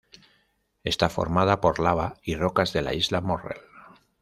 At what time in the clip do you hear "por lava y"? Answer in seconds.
1.61-2.33